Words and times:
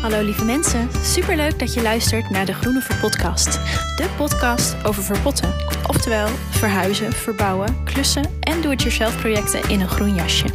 Hallo 0.00 0.22
lieve 0.22 0.44
mensen, 0.44 0.88
superleuk 1.02 1.58
dat 1.58 1.74
je 1.74 1.82
luistert 1.82 2.30
naar 2.30 2.46
de 2.46 2.52
Groene 2.52 2.80
Verpodcast. 2.80 3.52
De 3.96 4.08
podcast 4.16 4.84
over 4.84 5.02
verpotten, 5.02 5.54
oftewel 5.86 6.28
verhuizen, 6.50 7.12
verbouwen, 7.12 7.84
klussen 7.84 8.24
en 8.40 8.60
do-it-yourself 8.60 9.20
projecten 9.20 9.68
in 9.68 9.80
een 9.80 9.88
groen 9.88 10.14
jasje. 10.14 10.46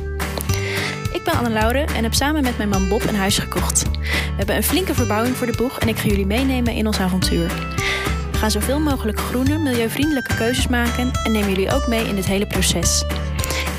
Ik 1.13 1.21
ben 1.23 1.33
Anne 1.33 1.49
Lauren 1.49 1.87
en 1.87 2.03
heb 2.03 2.13
samen 2.13 2.43
met 2.43 2.57
mijn 2.57 2.69
man 2.69 2.89
Bob 2.89 3.03
een 3.03 3.15
huis 3.15 3.37
gekocht. 3.37 3.83
We 4.01 4.35
hebben 4.37 4.55
een 4.55 4.63
flinke 4.63 4.93
verbouwing 4.93 5.35
voor 5.35 5.47
de 5.47 5.57
boeg 5.57 5.79
en 5.79 5.87
ik 5.87 5.97
ga 5.97 6.07
jullie 6.07 6.25
meenemen 6.25 6.73
in 6.73 6.87
ons 6.87 6.99
avontuur. 6.99 7.47
We 8.31 8.37
gaan 8.37 8.51
zoveel 8.51 8.79
mogelijk 8.79 9.19
groene, 9.19 9.57
milieuvriendelijke 9.57 10.35
keuzes 10.35 10.67
maken 10.67 11.11
en 11.23 11.31
nemen 11.31 11.49
jullie 11.49 11.71
ook 11.71 11.87
mee 11.87 12.07
in 12.07 12.15
dit 12.15 12.25
hele 12.25 12.47
proces. 12.47 13.05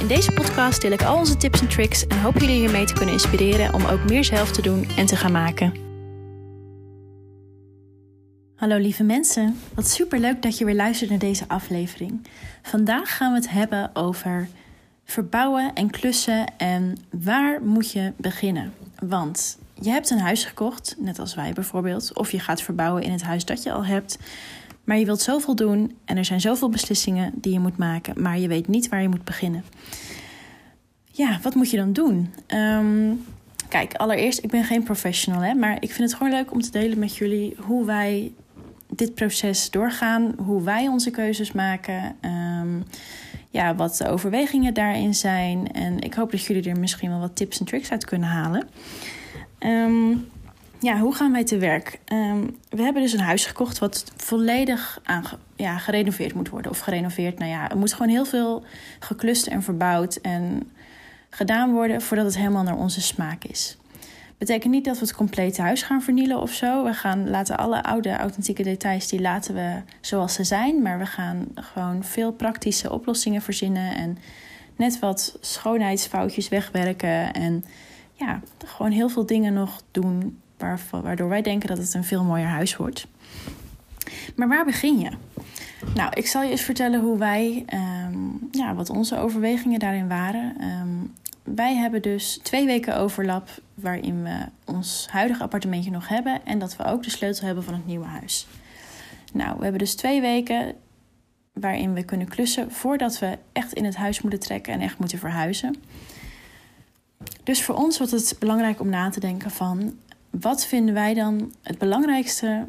In 0.00 0.06
deze 0.06 0.32
podcast 0.32 0.80
deel 0.80 0.92
ik 0.92 1.02
al 1.02 1.18
onze 1.18 1.36
tips 1.36 1.60
en 1.60 1.68
tricks 1.68 2.06
en 2.06 2.20
hoop 2.20 2.38
jullie 2.38 2.56
hiermee 2.56 2.84
te 2.84 2.92
kunnen 2.92 3.14
inspireren 3.14 3.74
om 3.74 3.84
ook 3.84 4.05
meer 4.05 4.24
zelf 4.24 4.52
te 4.52 4.62
doen 4.62 4.88
en 4.96 5.06
te 5.06 5.16
gaan 5.16 5.32
maken. 5.32 5.74
Hallo 8.56 8.77
lieve 8.77 9.02
mensen, 9.02 9.59
wat 9.74 9.88
super 9.88 10.19
leuk 10.19 10.42
dat 10.42 10.59
je 10.59 10.64
weer 10.64 10.74
luistert 10.74 11.10
naar 11.10 11.19
deze 11.19 11.45
aflevering. 11.48 12.27
Vandaag 12.62 13.16
gaan 13.16 13.32
we 13.32 13.38
het 13.38 13.50
hebben 13.50 13.91
over 13.95 14.48
verbouwen 15.05 15.72
en 15.74 15.91
klussen 15.91 16.47
en 16.56 16.97
waar 17.10 17.62
moet 17.62 17.92
je 17.92 18.12
beginnen? 18.16 18.72
Want 19.02 19.58
je 19.74 19.91
hebt 19.91 20.10
een 20.10 20.19
huis 20.20 20.44
gekocht, 20.44 20.94
net 20.98 21.19
als 21.19 21.34
wij 21.34 21.52
bijvoorbeeld, 21.52 22.14
of 22.14 22.30
je 22.30 22.41
gaat 22.41 22.62
verbouwen 22.62 23.02
in 23.02 23.12
het 23.12 23.22
huis 23.22 23.44
dat 23.44 23.62
je 23.62 23.72
al 23.72 23.84
hebt. 23.84 24.19
Maar 24.86 24.98
je 24.98 25.04
wilt 25.04 25.20
zoveel 25.20 25.54
doen 25.54 25.96
en 26.04 26.16
er 26.16 26.24
zijn 26.24 26.40
zoveel 26.40 26.68
beslissingen 26.68 27.32
die 27.34 27.52
je 27.52 27.60
moet 27.60 27.77
maken, 27.77 28.22
maar 28.22 28.38
je 28.38 28.48
weet 28.48 28.68
niet 28.68 28.88
waar 28.88 29.02
je 29.02 29.08
moet 29.08 29.24
beginnen. 29.24 29.64
Ja, 31.12 31.38
wat 31.42 31.54
moet 31.54 31.70
je 31.70 31.77
dan 31.77 31.92
doen? 31.92 32.32
Ehm, 32.46 33.12
kijk, 33.68 33.94
allereerst, 33.94 34.44
ik 34.44 34.50
ben 34.50 34.64
geen 34.64 34.82
professional, 34.82 35.41
hè, 35.41 35.54
maar 35.54 35.77
ik 35.80 35.92
vind 35.92 36.11
het 36.11 36.19
gewoon 36.19 36.33
leuk 36.33 36.52
om 36.52 36.61
te 36.61 36.70
delen 36.70 36.98
met 36.98 37.16
jullie 37.16 37.55
hoe 37.58 37.84
wij 37.84 38.33
dit 38.88 39.14
proces 39.14 39.70
doorgaan, 39.70 40.34
hoe 40.36 40.62
wij 40.62 40.89
onze 40.89 41.11
keuzes 41.11 41.52
maken, 41.52 42.16
um, 42.61 42.84
ja, 43.50 43.74
wat 43.74 43.96
de 43.96 44.08
overwegingen 44.08 44.74
daarin 44.74 45.14
zijn. 45.14 45.72
En 45.72 46.00
ik 46.00 46.14
hoop 46.14 46.30
dat 46.30 46.44
jullie 46.44 46.70
er 46.70 46.78
misschien 46.78 47.11
wel 47.11 47.20
wat 47.20 47.36
tips 47.36 47.58
en 47.58 47.66
tricks 47.66 47.91
uit 47.91 48.05
kunnen 48.05 48.28
halen. 48.28 48.68
Um, 49.58 50.28
ja, 50.80 50.98
hoe 50.98 51.14
gaan 51.14 51.32
wij 51.32 51.44
te 51.44 51.58
werk? 51.58 52.00
Um, 52.12 52.56
we 52.69 52.82
hebben 52.82 53.02
dus 53.02 53.12
een 53.12 53.20
huis 53.20 53.46
gekocht 53.46 53.78
wat 53.78 54.12
volledig 54.16 55.00
ja, 55.56 55.78
gerenoveerd 55.78 56.34
moet 56.34 56.48
worden. 56.48 56.70
Of 56.70 56.78
gerenoveerd, 56.78 57.38
nou 57.38 57.50
ja, 57.50 57.70
er 57.70 57.77
moet 57.77 57.92
gewoon 57.92 58.12
heel 58.12 58.24
veel 58.24 58.64
geklust 58.98 59.46
en 59.46 59.62
verbouwd 59.62 60.16
en 60.16 60.70
gedaan 61.30 61.72
worden 61.72 62.02
voordat 62.02 62.27
het 62.27 62.36
helemaal 62.36 62.62
naar 62.62 62.77
onze 62.77 63.00
smaak 63.00 63.44
is. 63.44 63.77
Betekent 64.38 64.72
niet 64.72 64.84
dat 64.84 64.98
we 64.98 65.05
het 65.05 65.14
complete 65.14 65.62
huis 65.62 65.83
gaan 65.83 66.02
vernielen 66.02 66.41
of 66.41 66.52
zo. 66.52 66.84
We 66.84 66.94
gaan 66.94 67.30
laten 67.30 67.56
alle 67.56 67.83
oude, 67.83 68.16
authentieke 68.16 68.62
details, 68.62 69.08
die 69.08 69.20
laten 69.20 69.55
we 69.55 69.83
zoals 70.00 70.34
ze 70.34 70.44
zijn. 70.44 70.83
Maar 70.83 70.98
we 70.98 71.06
gaan 71.06 71.46
gewoon 71.55 72.05
veel 72.05 72.33
praktische 72.33 72.92
oplossingen 72.92 73.42
verzinnen 73.42 73.96
en 73.96 74.18
net 74.77 74.98
wat 74.98 75.38
schoonheidsfoutjes 75.40 76.48
wegwerken. 76.48 77.33
En 77.33 77.64
ja, 78.12 78.40
gewoon 78.64 78.92
heel 78.92 79.08
veel 79.08 79.27
dingen 79.27 79.52
nog 79.52 79.83
doen 79.90 80.40
waardoor 80.90 81.28
wij 81.28 81.42
denken 81.42 81.68
dat 81.68 81.78
het 81.78 81.94
een 81.94 82.04
veel 82.04 82.24
mooier 82.24 82.48
huis 82.48 82.76
wordt. 82.76 83.06
Maar 84.36 84.48
waar 84.48 84.64
begin 84.64 84.98
je? 84.98 85.10
Nou, 85.94 86.10
ik 86.14 86.26
zal 86.26 86.42
je 86.42 86.50
eens 86.50 86.62
vertellen 86.62 87.00
hoe 87.00 87.18
wij, 87.18 87.62
ehm, 87.66 88.18
ja, 88.50 88.74
wat 88.74 88.90
onze 88.90 89.18
overwegingen 89.18 89.78
daarin 89.78 90.08
waren. 90.08 90.56
Ehm, 90.60 90.88
wij 91.42 91.74
hebben 91.74 92.02
dus 92.02 92.40
twee 92.42 92.66
weken 92.66 92.96
overlap 92.96 93.48
waarin 93.74 94.22
we 94.22 94.36
ons 94.64 95.06
huidige 95.10 95.42
appartementje 95.42 95.90
nog 95.90 96.08
hebben 96.08 96.40
en 96.44 96.58
dat 96.58 96.77
we 96.77 96.84
ook 96.84 97.02
de 97.02 97.10
sleutel 97.10 97.46
hebben 97.46 97.64
van 97.64 97.74
het 97.74 97.86
nieuwe 97.86 98.06
huis. 98.06 98.46
Nou, 99.32 99.56
we 99.56 99.62
hebben 99.62 99.80
dus 99.80 99.94
twee 99.94 100.20
weken 100.20 100.74
waarin 101.52 101.95
we 101.95 102.05
kunnen 102.05 102.28
klussen 102.28 102.72
voordat 102.72 103.18
we 103.18 103.39
echt 103.52 103.72
in 103.72 103.84
het 103.84 103.96
huis 103.96 104.20
moeten 104.20 104.40
trekken 104.40 104.72
en 104.72 104.80
echt 104.80 104.98
moeten 104.98 105.18
verhuizen. 105.18 105.74
Dus 107.42 107.62
voor 107.62 107.74
ons 107.74 107.98
was 107.98 108.11
het 108.11 108.36
belangrijk 108.39 108.80
om 108.80 108.89
na 108.89 109.08
te 109.11 109.20
denken 109.20 109.50
van 109.50 109.95
wat 110.41 110.67
vinden 110.67 110.95
wij 110.95 111.14
dan 111.14 111.52
het 111.63 111.79
belangrijkste 111.79 112.67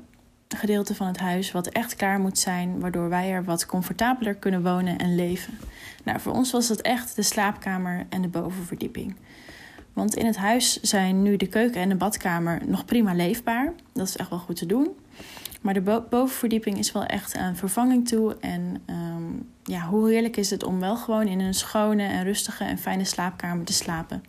gedeelte 0.48 0.96
van 0.96 1.08
het 1.08 1.18
huis 1.18 1.52
wat 1.52 1.68
echt 1.68 1.96
klaar 1.96 2.20
moet 2.20 2.40
zijn, 2.40 2.80
waardoor 2.80 3.10
wij 3.10 3.32
er 3.32 3.44
wat 3.44 3.66
comfortabeler 3.66 4.36
kunnen 4.36 4.64
wonen 4.64 4.98
en 4.98 5.16
leven? 5.16 5.58
Nou, 6.04 6.20
voor 6.20 6.34
ons 6.34 6.52
was 6.52 6.68
dat 6.68 6.82
echt 6.82 7.16
de 7.16 7.22
slaapkamer 7.22 8.06
en 8.10 8.22
de 8.22 8.28
bovenverdieping. 8.28 9.16
Want 9.94 10.16
in 10.16 10.26
het 10.26 10.38
huis 10.38 10.82
zijn 10.82 11.22
nu 11.22 11.38
de 11.38 11.48
keuken 11.48 11.82
en 11.82 11.90
de 11.90 11.96
badkamer 11.96 12.62
nog 12.66 12.86
prima 12.86 13.14
leefbaar. 13.14 13.74
Dat 13.94 14.08
is 14.08 14.16
echt 14.16 14.30
wel 14.30 14.40
goed 14.40 14.56
te 14.56 14.66
doen. 14.66 14.90
Maar 15.62 15.74
de 15.74 16.02
bovenverdieping 16.10 16.78
is 16.78 16.92
wel 16.92 17.06
echt 17.06 17.36
aan 17.36 17.56
vervanging 17.56 18.08
toe. 18.08 18.38
En 18.40 18.82
ehm, 18.86 19.24
ja, 19.64 19.88
hoe 19.88 20.10
heerlijk 20.10 20.38
is 20.38 20.50
het 20.50 20.64
om 20.64 20.80
wel 20.80 20.98
gewoon 20.98 21.28
in 21.28 21.40
een 21.40 21.54
schone 21.54 22.04
en 22.04 22.24
rustige 22.24 22.64
en 22.64 22.78
fijne 22.78 23.04
slaapkamer 23.04 23.66
te 23.66 23.74
slapen. 23.74 24.24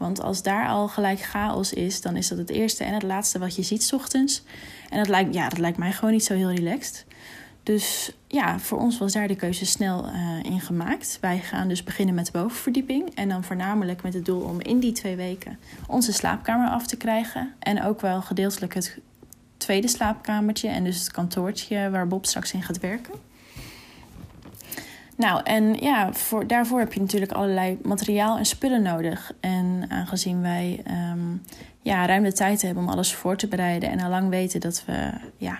Want 0.00 0.22
als 0.22 0.42
daar 0.42 0.68
al 0.68 0.88
gelijk 0.88 1.20
chaos 1.20 1.72
is, 1.72 2.00
dan 2.00 2.16
is 2.16 2.28
dat 2.28 2.38
het 2.38 2.50
eerste 2.50 2.84
en 2.84 2.94
het 2.94 3.02
laatste 3.02 3.38
wat 3.38 3.56
je 3.56 3.62
ziet 3.62 3.92
ochtends. 3.92 4.42
En 4.90 4.98
dat 4.98 5.08
lijkt, 5.08 5.34
ja, 5.34 5.48
dat 5.48 5.58
lijkt 5.58 5.78
mij 5.78 5.92
gewoon 5.92 6.12
niet 6.12 6.24
zo 6.24 6.34
heel 6.34 6.50
relaxed. 6.50 7.04
Dus 7.62 8.12
ja, 8.26 8.58
voor 8.58 8.78
ons 8.78 8.98
was 8.98 9.12
daar 9.12 9.28
de 9.28 9.36
keuze 9.36 9.66
snel 9.66 10.06
uh, 10.06 10.42
in 10.42 10.60
gemaakt. 10.60 11.18
Wij 11.20 11.38
gaan 11.38 11.68
dus 11.68 11.82
beginnen 11.82 12.14
met 12.14 12.26
de 12.26 12.32
bovenverdieping. 12.32 13.14
En 13.14 13.28
dan 13.28 13.44
voornamelijk 13.44 14.02
met 14.02 14.14
het 14.14 14.24
doel 14.24 14.40
om 14.40 14.60
in 14.60 14.78
die 14.78 14.92
twee 14.92 15.16
weken 15.16 15.58
onze 15.86 16.12
slaapkamer 16.12 16.68
af 16.68 16.86
te 16.86 16.96
krijgen. 16.96 17.54
En 17.58 17.82
ook 17.82 18.00
wel 18.00 18.22
gedeeltelijk 18.22 18.74
het 18.74 18.98
tweede 19.56 19.88
slaapkamertje 19.88 20.68
en 20.68 20.84
dus 20.84 20.98
het 20.98 21.12
kantoortje 21.12 21.90
waar 21.90 22.08
Bob 22.08 22.26
straks 22.26 22.52
in 22.52 22.62
gaat 22.62 22.80
werken. 22.80 23.29
Nou, 25.20 25.40
en 25.44 25.74
ja, 25.74 26.12
voor, 26.12 26.46
daarvoor 26.46 26.78
heb 26.78 26.92
je 26.92 27.00
natuurlijk 27.00 27.32
allerlei 27.32 27.78
materiaal 27.82 28.38
en 28.38 28.44
spullen 28.44 28.82
nodig. 28.82 29.32
En 29.40 29.84
aangezien 29.88 30.40
wij 30.40 30.82
um, 31.12 31.42
ja, 31.82 32.06
ruim 32.06 32.22
de 32.22 32.32
tijd 32.32 32.62
hebben 32.62 32.82
om 32.82 32.88
alles 32.88 33.14
voor 33.14 33.36
te 33.36 33.48
bereiden 33.48 33.90
en 33.90 34.00
al 34.00 34.10
lang 34.10 34.28
weten 34.28 34.60
dat 34.60 34.82
we, 34.86 35.10
ja, 35.36 35.58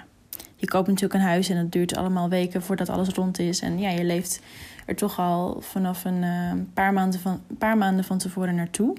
je 0.57 0.67
koopt 0.67 0.87
natuurlijk 0.87 1.15
een 1.15 1.29
huis 1.29 1.49
en 1.49 1.57
het 1.57 1.73
duurt 1.73 1.97
allemaal 1.97 2.29
weken 2.29 2.63
voordat 2.63 2.89
alles 2.89 3.09
rond 3.09 3.39
is. 3.39 3.61
En 3.61 3.79
ja, 3.79 3.91
je 3.91 4.05
leeft 4.05 4.41
er 4.87 4.97
toch 4.97 5.19
al 5.19 5.61
vanaf 5.61 6.05
een 6.05 6.23
uh, 6.23 6.53
paar, 6.75 6.93
maanden 6.93 7.21
van, 7.21 7.41
paar 7.59 7.79
maanden 7.79 8.05
van 8.05 8.19
tevoren 8.19 8.55
naartoe. 8.55 8.97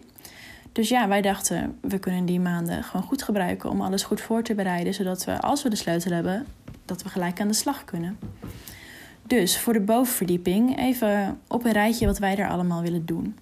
Dus 0.71 0.89
ja, 0.89 1.07
wij 1.07 1.21
dachten, 1.21 1.77
we 1.81 1.99
kunnen 1.99 2.25
die 2.25 2.39
maanden 2.39 2.83
gewoon 2.83 3.05
goed 3.05 3.23
gebruiken 3.23 3.69
om 3.69 3.81
alles 3.81 4.03
goed 4.03 4.21
voor 4.21 4.43
te 4.43 4.55
bereiden. 4.55 4.93
Zodat 4.93 5.23
we, 5.25 5.41
als 5.41 5.63
we 5.63 5.69
de 5.69 5.75
sleutel 5.75 6.11
hebben, 6.11 6.45
dat 6.85 7.03
we 7.03 7.09
gelijk 7.09 7.39
aan 7.41 7.47
de 7.47 7.53
slag 7.53 7.85
kunnen. 7.85 8.17
Dus 9.31 9.59
voor 9.59 9.73
de 9.73 9.81
bovenverdieping 9.81 10.77
even 10.77 11.39
op 11.47 11.65
een 11.65 11.71
rijtje 11.71 12.05
wat 12.05 12.17
wij 12.17 12.37
er 12.37 12.49
allemaal 12.49 12.81
willen 12.81 13.05
doen. 13.05 13.37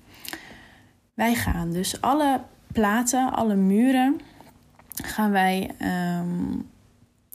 Wij 1.14 1.36
gaan 1.36 1.72
dus 1.72 2.02
alle 2.02 2.42
platen, 2.72 3.34
alle 3.34 3.56
muren, 3.56 4.20
gaan 5.04 5.32
wij 5.32 5.72
um, 6.20 6.70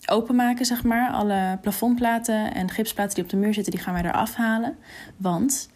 openmaken, 0.07 0.67
zeg 0.67 0.85
maar. 0.85 1.11
Alle 1.11 1.59
plafondplaten 1.61 2.55
en 2.55 2.71
gipsplaten 2.71 3.15
die 3.15 3.25
op 3.25 3.31
de 3.31 3.37
muur 3.37 3.55
zitten, 3.55 3.73
die 3.73 3.83
gaan 3.83 3.95
wij 3.95 4.05
eraf 4.05 4.35
halen. 4.35 4.77
Want 5.17 5.71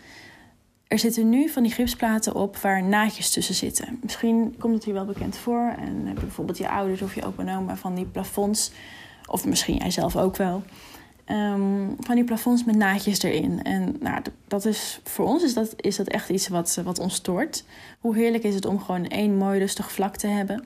er 0.87 0.99
zitten 0.99 1.29
nu 1.29 1.49
van 1.49 1.63
die 1.63 1.73
gipsplaten 1.73 2.35
op 2.35 2.57
waar 2.57 2.83
naadjes 2.83 3.31
tussen 3.31 3.55
zitten. 3.55 3.99
Misschien 4.03 4.55
komt 4.59 4.75
het 4.75 4.85
hier 4.85 4.95
wel 4.95 5.05
bekend 5.05 5.37
voor. 5.37 5.75
En 5.79 6.07
heb 6.07 6.17
je 6.17 6.25
bijvoorbeeld 6.25 6.59
je 6.59 6.69
ouders 6.69 7.03
of 7.03 7.15
je 7.15 7.25
opa 7.25 7.47
en 7.47 7.79
van 7.79 7.95
die 7.95 8.07
plafonds. 8.07 8.73
Of 9.27 9.47
misschien 9.47 9.77
jij 9.77 9.91
zelf 9.91 10.17
ook 10.17 10.37
wel. 10.37 10.63
Um, 11.31 11.97
van 12.01 12.15
die 12.15 12.25
plafonds 12.25 12.65
met 12.65 12.77
naadjes 12.77 13.23
erin. 13.23 13.63
En 13.63 13.97
nou, 14.01 14.23
dat 14.47 14.65
is, 14.65 15.01
voor 15.05 15.27
ons 15.27 15.43
is 15.43 15.55
dat, 15.55 15.75
is 15.77 15.97
dat 15.97 16.07
echt 16.07 16.29
iets 16.29 16.49
wat, 16.49 16.81
wat 16.85 16.99
ons 16.99 17.15
stoort. 17.15 17.65
Hoe 18.01 18.17
heerlijk 18.17 18.45
is 18.45 18.55
het 18.55 18.65
om 18.65 18.81
gewoon 18.81 19.07
één 19.07 19.37
mooi 19.37 19.59
rustig 19.59 19.93
vlak 19.93 20.17
te 20.17 20.27
hebben. 20.27 20.65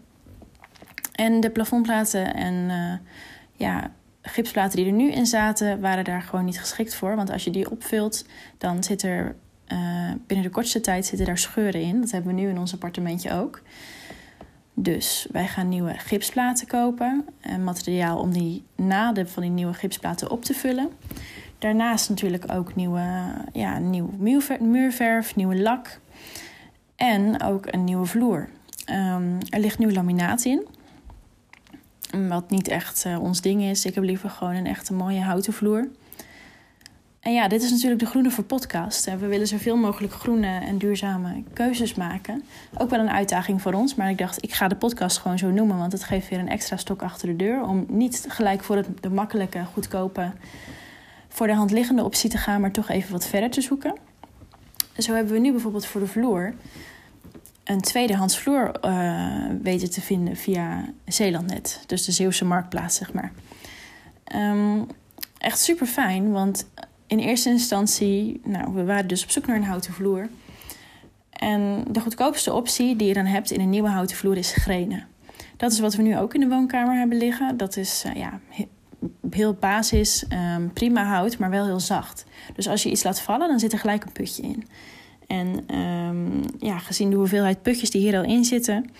En 1.13 1.41
de 1.41 1.51
plafondplaten 1.51 2.35
en 2.35 2.55
uh, 2.55 2.93
ja, 3.53 3.91
gipsplaten 4.23 4.77
die 4.77 4.87
er 4.87 4.93
nu 4.93 5.11
in 5.11 5.27
zaten, 5.27 5.81
waren 5.81 6.05
daar 6.05 6.23
gewoon 6.23 6.45
niet 6.45 6.61
geschikt 6.61 6.95
voor. 6.95 7.17
Want 7.17 7.31
als 7.31 7.45
je 7.45 7.51
die 7.51 7.71
opvult, 7.71 8.25
dan 8.59 8.85
zit 8.85 9.03
er 9.03 9.37
uh, 9.73 9.79
binnen 10.27 10.47
de 10.47 10.53
kortste 10.53 10.81
tijd 10.81 11.07
zitten 11.07 11.27
daar 11.27 11.39
scheuren 11.39 11.81
in. 11.81 12.01
Dat 12.01 12.11
hebben 12.11 12.35
we 12.35 12.41
nu 12.41 12.49
in 12.49 12.59
ons 12.59 12.73
appartementje 12.73 13.33
ook. 13.33 13.63
Dus 14.75 15.27
wij 15.31 15.47
gaan 15.47 15.69
nieuwe 15.69 15.95
gipsplaten 15.99 16.67
kopen. 16.67 17.27
En 17.41 17.65
materiaal 17.65 18.19
om 18.19 18.33
die 18.33 18.65
naden 18.77 19.29
van 19.29 19.43
die 19.43 19.51
nieuwe 19.51 19.75
gipsplaten 19.75 20.31
op 20.31 20.45
te 20.45 20.55
vullen. 20.55 20.91
Daarnaast 21.59 22.09
natuurlijk 22.09 22.53
ook 22.53 22.75
nieuwe, 22.75 23.35
ja, 23.53 23.79
nieuw 23.79 24.11
muurverf, 24.61 25.37
nieuwe 25.37 25.61
lak. 25.61 26.01
En 26.97 27.43
ook 27.43 27.67
een 27.71 27.85
nieuwe 27.85 28.07
vloer. 28.07 28.49
Um, 28.91 29.39
er 29.49 29.61
ligt 29.61 29.79
nieuw 29.79 29.91
laminaat 29.91 30.45
in. 30.45 30.67
Wat 32.29 32.51
niet 32.51 32.69
echt 32.69 33.05
uh, 33.07 33.23
ons 33.23 33.41
ding 33.41 33.63
is. 33.63 33.85
Ik 33.85 33.95
heb 33.95 34.05
liever 34.05 34.31
gewoon 34.31 34.55
een 34.55 34.67
echte 34.67 34.93
mooie 34.93 35.21
houten 35.21 35.53
vloer. 35.53 35.89
En 37.23 37.33
ja, 37.33 37.49
dit 37.49 37.63
is 37.63 37.71
natuurlijk 37.71 38.01
de 38.01 38.07
Groene 38.07 38.31
voor 38.31 38.45
Podcast. 38.45 39.05
We 39.05 39.27
willen 39.27 39.47
zoveel 39.47 39.77
mogelijk 39.77 40.13
groene 40.13 40.61
en 40.61 40.79
duurzame 40.79 41.43
keuzes 41.53 41.95
maken. 41.95 42.45
Ook 42.79 42.91
wel 42.91 43.01
een 43.01 43.11
uitdaging 43.11 43.63
voor 43.63 43.73
ons, 43.73 43.95
maar 43.95 44.11
ik 44.11 44.19
dacht, 44.19 44.43
ik 44.43 44.53
ga 44.53 44.69
de 44.69 44.77
podcast 44.77 45.19
gewoon 45.19 45.39
zo 45.39 45.51
noemen, 45.51 45.79
want 45.79 45.93
het 45.93 46.05
geeft 46.05 46.29
weer 46.29 46.39
een 46.39 46.49
extra 46.49 46.77
stok 46.77 47.03
achter 47.03 47.29
de 47.29 47.37
deur. 47.37 47.63
Om 47.63 47.85
niet 47.89 48.25
gelijk 48.29 48.65
voor 48.65 48.85
de 49.01 49.11
makkelijke, 49.11 49.65
goedkope, 49.73 50.33
voor 51.29 51.47
de 51.47 51.55
hand 51.55 51.71
liggende 51.71 52.05
optie 52.05 52.31
te 52.31 52.39
gaan, 52.39 52.61
maar 52.61 52.73
toch 52.73 52.89
even 52.89 53.13
wat 53.13 53.27
verder 53.27 53.51
te 53.51 53.61
zoeken. 53.61 53.95
Zo 54.99 55.15
hebben 55.15 55.33
we 55.33 55.39
nu 55.39 55.51
bijvoorbeeld 55.51 55.87
voor 55.87 56.01
de 56.01 56.07
vloer 56.07 56.55
een 57.65 57.81
tweedehands 57.81 58.39
vloer 58.39 58.71
uh, 58.85 59.47
weten 59.63 59.91
te 59.91 60.01
vinden 60.01 60.37
via 60.37 60.85
Zeelandnet. 61.05 61.85
Dus 61.87 62.05
de 62.05 62.13
Zeeuwse 62.13 62.45
marktplaats, 62.45 62.97
zeg 62.97 63.13
maar. 63.13 63.33
Um, 64.35 64.87
echt 65.39 65.61
super 65.61 65.87
fijn, 65.87 66.31
want 66.31 66.67
in 67.13 67.19
eerste 67.19 67.49
instantie, 67.49 68.41
nou, 68.45 68.75
we 68.75 68.85
waren 68.85 69.07
dus 69.07 69.23
op 69.23 69.31
zoek 69.31 69.47
naar 69.47 69.57
een 69.57 69.65
houten 69.65 69.93
vloer. 69.93 70.29
En 71.31 71.85
de 71.91 72.01
goedkoopste 72.01 72.53
optie 72.53 72.97
die 72.97 73.09
je 73.09 73.15
dan 73.15 73.25
hebt 73.25 73.51
in 73.51 73.61
een 73.61 73.71
nieuwe 73.71 73.89
houten 73.89 74.17
vloer 74.17 74.37
is 74.37 74.53
grenen. 74.53 75.07
Dat 75.57 75.73
is 75.73 75.81
wat 75.81 75.95
we 75.95 76.03
nu 76.03 76.19
ook 76.19 76.35
in 76.35 76.41
de 76.41 76.49
woonkamer 76.49 76.99
hebben 76.99 77.19
liggen. 77.19 77.57
Dat 77.57 77.77
is 77.77 78.05
uh, 78.07 78.15
ja, 78.15 78.41
heel 79.31 79.55
basis, 79.55 80.25
um, 80.57 80.73
prima 80.73 81.05
hout, 81.05 81.39
maar 81.39 81.51
wel 81.51 81.65
heel 81.65 81.81
zacht. 81.81 82.25
Dus 82.55 82.69
als 82.69 82.83
je 82.83 82.91
iets 82.91 83.03
laat 83.03 83.21
vallen, 83.21 83.49
dan 83.49 83.59
zit 83.59 83.73
er 83.73 83.79
gelijk 83.79 84.05
een 84.05 84.13
putje 84.13 84.43
in. 84.43 84.67
En 85.27 85.79
um, 85.79 86.41
ja, 86.59 86.79
gezien 86.79 87.11
de 87.11 87.17
hoeveelheid 87.17 87.63
putjes 87.63 87.91
die 87.91 88.01
hier 88.01 88.17
al 88.17 88.25
in 88.25 88.45
zitten, 88.45 88.91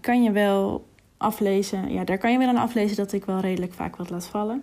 kan 0.00 0.22
je 0.22 0.30
wel 0.30 0.86
aflezen. 1.16 1.92
Ja, 1.92 2.04
daar 2.04 2.18
kan 2.18 2.32
je 2.32 2.38
wel 2.38 2.48
aan 2.48 2.56
aflezen 2.56 2.96
dat 2.96 3.12
ik 3.12 3.24
wel 3.24 3.40
redelijk 3.40 3.72
vaak 3.72 3.96
wat 3.96 4.10
laat 4.10 4.26
vallen. 4.26 4.62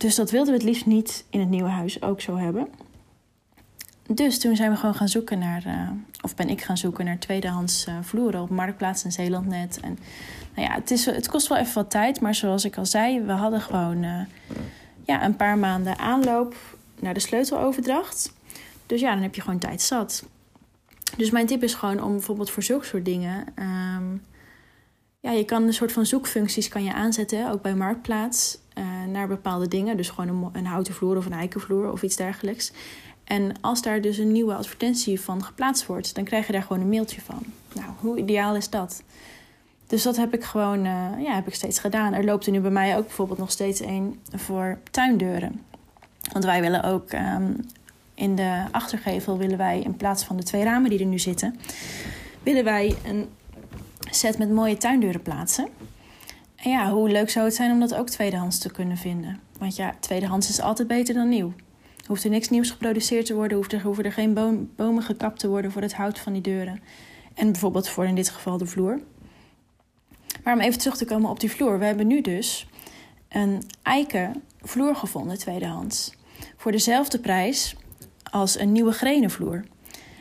Dus 0.00 0.14
dat 0.14 0.30
wilden 0.30 0.52
we 0.52 0.58
het 0.58 0.68
liefst 0.68 0.86
niet 0.86 1.24
in 1.30 1.40
het 1.40 1.48
nieuwe 1.48 1.68
huis 1.68 2.02
ook 2.02 2.20
zo 2.20 2.36
hebben. 2.36 2.68
Dus 4.06 4.38
toen 4.38 4.56
zijn 4.56 4.70
we 4.70 4.76
gewoon 4.76 4.94
gaan 4.94 5.08
zoeken 5.08 5.38
naar, 5.38 5.66
uh, 5.66 5.90
of 6.20 6.34
ben 6.34 6.48
ik 6.48 6.62
gaan 6.62 6.76
zoeken 6.76 7.04
naar 7.04 7.18
tweedehands 7.18 7.86
uh, 7.86 7.94
vloeren 8.02 8.40
op 8.40 8.50
Marktplaats 8.50 9.04
en 9.04 9.12
Zeelandnet. 9.12 9.80
En 9.80 9.98
nou 10.54 10.68
ja, 10.68 10.74
het, 10.74 10.90
is, 10.90 11.06
het 11.06 11.28
kost 11.28 11.48
wel 11.48 11.58
even 11.58 11.74
wat 11.74 11.90
tijd, 11.90 12.20
maar 12.20 12.34
zoals 12.34 12.64
ik 12.64 12.76
al 12.76 12.86
zei, 12.86 13.20
we 13.20 13.32
hadden 13.32 13.60
gewoon 13.60 14.02
uh, 14.02 14.20
ja, 15.04 15.24
een 15.24 15.36
paar 15.36 15.58
maanden 15.58 15.98
aanloop 15.98 16.54
naar 17.00 17.14
de 17.14 17.20
sleuteloverdracht. 17.20 18.32
Dus 18.86 19.00
ja, 19.00 19.12
dan 19.12 19.22
heb 19.22 19.34
je 19.34 19.40
gewoon 19.40 19.58
tijd 19.58 19.82
zat. 19.82 20.26
Dus 21.16 21.30
mijn 21.30 21.46
tip 21.46 21.62
is 21.62 21.74
gewoon 21.74 22.02
om 22.02 22.12
bijvoorbeeld 22.12 22.50
voor 22.50 22.62
zulke 22.62 22.86
soort 22.86 23.04
dingen. 23.04 23.46
Um, 23.96 24.22
ja, 25.20 25.30
je 25.30 25.44
kan 25.44 25.62
een 25.62 25.72
soort 25.72 25.92
van 25.92 26.06
zoekfuncties 26.06 26.68
kan 26.68 26.84
je 26.84 26.92
aanzetten, 26.92 27.50
ook 27.50 27.62
bij 27.62 27.74
Marktplaats, 27.74 28.58
uh, 28.78 28.84
naar 29.12 29.28
bepaalde 29.28 29.68
dingen. 29.68 29.96
Dus 29.96 30.08
gewoon 30.08 30.28
een, 30.28 30.50
een 30.52 30.66
houten 30.66 30.94
vloer 30.94 31.16
of 31.16 31.26
een 31.26 31.32
eikenvloer 31.32 31.92
of 31.92 32.02
iets 32.02 32.16
dergelijks. 32.16 32.72
En 33.24 33.60
als 33.60 33.82
daar 33.82 34.00
dus 34.00 34.18
een 34.18 34.32
nieuwe 34.32 34.54
advertentie 34.54 35.20
van 35.20 35.44
geplaatst 35.44 35.86
wordt, 35.86 36.14
dan 36.14 36.24
krijg 36.24 36.46
je 36.46 36.52
daar 36.52 36.62
gewoon 36.62 36.82
een 36.82 36.88
mailtje 36.88 37.20
van. 37.20 37.42
Nou, 37.74 37.88
hoe 37.98 38.18
ideaal 38.18 38.56
is 38.56 38.70
dat? 38.70 39.02
Dus 39.86 40.02
dat 40.02 40.16
heb 40.16 40.34
ik 40.34 40.44
gewoon 40.44 40.78
uh, 40.86 41.08
ja, 41.18 41.34
heb 41.34 41.46
ik 41.46 41.54
steeds 41.54 41.78
gedaan. 41.78 42.12
Er 42.12 42.24
loopt 42.24 42.46
er 42.46 42.52
nu 42.52 42.60
bij 42.60 42.70
mij 42.70 42.96
ook 42.96 43.06
bijvoorbeeld 43.06 43.38
nog 43.38 43.50
steeds 43.50 43.80
een 43.80 44.20
voor 44.34 44.78
tuindeuren. 44.90 45.60
Want 46.32 46.44
wij 46.44 46.60
willen 46.60 46.82
ook 46.82 47.12
um, 47.12 47.56
in 48.14 48.36
de 48.36 48.64
achtergevel 48.70 49.38
willen 49.38 49.58
wij 49.58 49.80
in 49.80 49.96
plaats 49.96 50.24
van 50.24 50.36
de 50.36 50.42
twee 50.42 50.64
ramen 50.64 50.90
die 50.90 50.98
er 50.98 51.06
nu 51.06 51.18
zitten, 51.18 51.56
willen 52.42 52.64
wij 52.64 52.96
een 53.04 53.28
set 54.10 54.38
met 54.38 54.50
mooie 54.50 54.76
tuindeuren 54.76 55.22
plaatsen. 55.22 55.68
En 56.56 56.70
ja, 56.70 56.90
hoe 56.90 57.10
leuk 57.10 57.30
zou 57.30 57.44
het 57.44 57.54
zijn 57.54 57.70
om 57.70 57.80
dat 57.80 57.94
ook 57.94 58.08
tweedehands 58.08 58.58
te 58.58 58.70
kunnen 58.70 58.96
vinden? 58.96 59.40
Want 59.58 59.76
ja, 59.76 59.94
tweedehands 60.00 60.48
is 60.48 60.60
altijd 60.60 60.88
beter 60.88 61.14
dan 61.14 61.28
nieuw. 61.28 61.52
Hoeft 62.06 62.24
er 62.24 62.30
niks 62.30 62.48
nieuws 62.48 62.70
geproduceerd 62.70 63.26
te 63.26 63.34
worden, 63.34 63.56
hoeft 63.56 63.72
er, 63.72 63.82
hoeven 63.82 64.04
er 64.04 64.12
geen 64.12 64.68
bomen 64.76 65.02
gekapt 65.02 65.38
te 65.38 65.48
worden 65.48 65.72
voor 65.72 65.82
het 65.82 65.94
hout 65.94 66.18
van 66.18 66.32
die 66.32 66.42
deuren. 66.42 66.80
En 67.34 67.52
bijvoorbeeld 67.52 67.88
voor 67.88 68.06
in 68.06 68.14
dit 68.14 68.28
geval 68.28 68.58
de 68.58 68.66
vloer. 68.66 69.00
Maar 70.44 70.54
om 70.54 70.60
even 70.60 70.78
terug 70.78 70.96
te 70.96 71.04
komen 71.04 71.30
op 71.30 71.40
die 71.40 71.50
vloer. 71.50 71.78
We 71.78 71.84
hebben 71.84 72.06
nu 72.06 72.20
dus 72.20 72.68
een 73.28 73.62
eiken 73.82 74.42
vloer 74.60 74.96
gevonden, 74.96 75.38
tweedehands. 75.38 76.12
Voor 76.56 76.72
dezelfde 76.72 77.18
prijs 77.18 77.76
als 78.30 78.58
een 78.58 78.72
nieuwe 78.72 78.92
grenenvloer. 78.92 79.64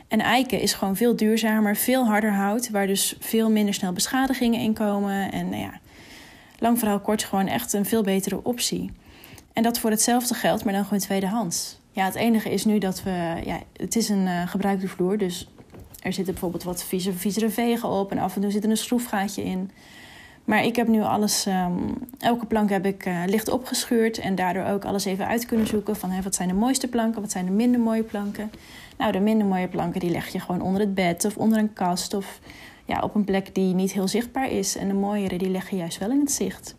En 0.10 0.20
eiken 0.20 0.62
is 0.62 0.74
gewoon 0.74 0.96
veel 0.96 1.16
duurzamer, 1.16 1.76
veel 1.76 2.06
harder 2.06 2.34
hout, 2.34 2.70
waar 2.70 2.88
dus 2.88 3.16
veel 3.20 3.50
minder 3.50 3.74
snel 3.74 3.94
beschadigingen 3.94 4.60
in 4.60 4.74
komen. 4.74 5.32
En 5.32 5.50
nou 5.50 5.62
ja, 5.62 5.80
lang 6.60 6.80
verhaal 6.80 7.00
kort, 7.00 7.24
gewoon 7.24 7.48
echt 7.48 7.74
een 7.74 7.86
veel 7.86 8.04
betere 8.04 8.44
optie. 8.44 8.92
En 9.54 9.64
dat 9.64 9.80
voor 9.80 9.90
hetzelfde 9.90 10.34
geld, 10.34 10.64
maar 10.64 10.74
dan 10.74 10.84
gewoon 10.84 11.00
tweedehands. 11.00 11.80
Ja, 11.92 12.06
het 12.06 12.16
enige 12.16 12.50
is 12.52 12.66
nu 12.66 12.78
dat 12.78 13.04
we, 13.04 13.42
ja, 13.46 13.60
het 13.74 13.96
is 13.96 14.10
een 14.10 14.26
uh, 14.26 14.48
gebruikte 14.48 14.88
vloer, 14.88 15.18
dus 15.18 15.50
er 16.02 16.14
zitten 16.14 16.34
bijvoorbeeld 16.34 16.64
wat 16.64 16.84
vieze, 16.84 17.14
viezere 17.14 17.50
vegen 17.50 17.90
op 17.90 18.12
en 18.12 18.18
af 18.18 18.36
en 18.36 18.42
toe 18.42 18.52
zit 18.52 18.64
er 18.64 18.70
een 18.70 18.78
schroefgaatje 18.78 19.44
in. 19.44 19.72
Maar 20.50 20.64
ik 20.64 20.76
heb 20.76 20.88
nu 20.88 21.02
alles, 21.02 21.46
um, 21.46 21.94
elke 22.20 22.46
plank 22.46 22.70
heb 22.70 22.86
ik 22.86 23.06
uh, 23.06 23.24
licht 23.26 23.50
opgeschuurd 23.50 24.18
en 24.18 24.36
daardoor 24.36 24.64
ook 24.64 24.86
alles 24.86 25.06
even 25.06 25.28
uit 25.28 25.46
kunnen 25.46 25.68
zoeken 25.68 25.96
van 25.96 26.22
wat 26.24 26.36
zijn 26.36 26.48
de 26.48 26.54
mooiste 26.54 26.88
planken, 26.88 27.22
wat 27.22 27.32
zijn 27.32 27.46
de 27.46 27.52
minder 27.52 27.80
mooie 27.80 28.04
planken. 28.04 28.52
Nou, 28.98 29.12
de 29.12 29.20
minder 29.20 29.48
mooie 29.48 29.68
planken 29.68 30.00
die 30.00 30.10
leg 30.10 30.28
je 30.28 30.40
gewoon 30.40 30.62
onder 30.62 30.82
het 30.82 30.94
bed 30.94 31.26
of 31.26 31.38
onder 31.38 31.58
een 31.58 31.74
kast 31.74 32.14
of 32.14 32.40
ja, 32.86 33.00
op 33.02 33.16
een 33.16 33.24
plek 33.24 33.56
die 33.56 33.74
niet 33.74 33.92
heel 33.92 34.08
zichtbaar 34.08 34.52
is. 34.52 34.76
En 34.76 34.88
de 34.88 34.94
mooiere 34.94 35.38
die 35.38 35.50
leg 35.50 35.70
je 35.70 35.76
juist 35.76 35.98
wel 35.98 36.12
in 36.12 36.20
het 36.20 36.32
zicht. 36.32 36.76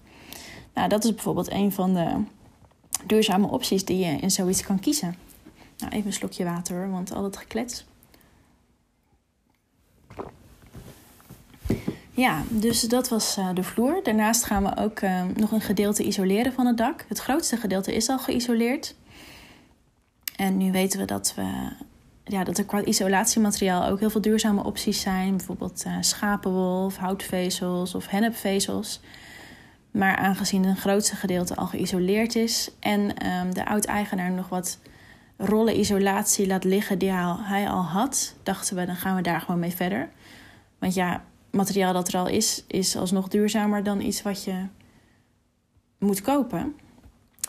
Nou, 0.74 0.88
dat 0.88 1.04
is 1.04 1.14
bijvoorbeeld 1.14 1.50
een 1.50 1.72
van 1.72 1.94
de 1.94 2.08
duurzame 3.06 3.46
opties 3.46 3.84
die 3.84 3.98
je 3.98 4.16
in 4.16 4.30
zoiets 4.30 4.62
kan 4.62 4.80
kiezen. 4.80 5.14
Nou, 5.78 5.92
even 5.92 6.06
een 6.06 6.12
slokje 6.12 6.44
water 6.44 6.90
want 6.90 7.12
al 7.12 7.24
het 7.24 7.36
geklets. 7.36 7.86
Ja, 12.20 12.42
dus 12.48 12.80
dat 12.80 13.08
was 13.08 13.38
uh, 13.38 13.48
de 13.54 13.62
vloer. 13.62 14.00
Daarnaast 14.02 14.44
gaan 14.44 14.62
we 14.62 14.76
ook 14.76 15.00
uh, 15.00 15.22
nog 15.36 15.52
een 15.52 15.60
gedeelte 15.60 16.04
isoleren 16.04 16.52
van 16.52 16.66
het 16.66 16.76
dak. 16.76 17.04
Het 17.08 17.18
grootste 17.18 17.56
gedeelte 17.56 17.94
is 17.94 18.08
al 18.08 18.18
geïsoleerd. 18.18 18.94
En 20.36 20.56
nu 20.56 20.72
weten 20.72 21.00
we 21.00 21.04
dat, 21.04 21.32
we, 21.36 21.72
ja, 22.24 22.44
dat 22.44 22.58
er 22.58 22.64
qua 22.64 22.84
isolatiemateriaal 22.84 23.86
ook 23.86 23.98
heel 24.00 24.10
veel 24.10 24.20
duurzame 24.20 24.64
opties 24.64 25.00
zijn. 25.00 25.36
Bijvoorbeeld 25.36 25.84
uh, 25.86 25.96
schapenwol 26.00 26.84
of 26.84 26.96
houtvezels 26.96 27.94
of 27.94 28.06
hennepvezels. 28.06 29.00
Maar 29.90 30.16
aangezien 30.16 30.64
een 30.64 30.76
grootste 30.76 31.16
gedeelte 31.16 31.56
al 31.56 31.66
geïsoleerd 31.66 32.34
is 32.34 32.70
en 32.80 33.00
um, 33.00 33.54
de 33.54 33.66
oud-eigenaar 33.66 34.30
nog 34.30 34.48
wat 34.48 34.78
rollen 35.36 35.78
isolatie 35.78 36.46
laat 36.46 36.64
liggen 36.64 36.98
die 36.98 37.12
hij 37.12 37.68
al 37.68 37.82
had, 37.82 38.34
dachten 38.42 38.76
we 38.76 38.86
dan 38.86 38.96
gaan 38.96 39.16
we 39.16 39.22
daar 39.22 39.40
gewoon 39.40 39.60
mee 39.60 39.74
verder. 39.74 40.08
Want 40.78 40.94
ja, 40.94 41.22
materiaal 41.50 41.92
dat 41.92 42.08
er 42.08 42.18
al 42.18 42.28
is, 42.28 42.64
is 42.66 42.96
alsnog 42.96 43.28
duurzamer 43.28 43.82
dan 43.82 44.00
iets 44.00 44.22
wat 44.22 44.44
je 44.44 44.66
moet 45.98 46.20
kopen. 46.20 46.74